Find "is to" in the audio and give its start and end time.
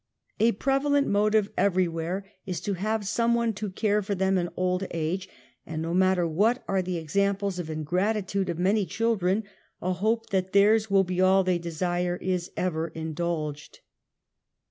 2.47-2.73